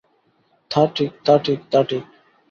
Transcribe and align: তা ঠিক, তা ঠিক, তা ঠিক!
তা 0.71 0.81
ঠিক, 0.95 1.11
তা 1.25 1.33
ঠিক, 1.45 1.59
তা 1.71 1.79
ঠিক! 1.83 2.03